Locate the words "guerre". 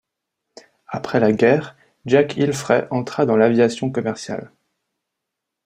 1.31-1.75